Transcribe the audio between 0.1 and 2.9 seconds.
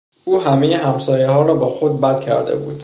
او همهی همسایهها را با خود بد کرده بود.